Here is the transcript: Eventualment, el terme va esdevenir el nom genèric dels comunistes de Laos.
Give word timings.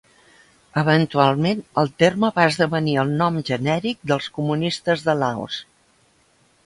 Eventualment, 0.81 1.59
el 1.81 1.91
terme 2.03 2.31
va 2.39 2.47
esdevenir 2.53 2.95
el 3.03 3.13
nom 3.19 3.37
genèric 3.53 4.01
dels 4.13 4.31
comunistes 4.39 5.05
de 5.11 5.17
Laos. 5.21 5.61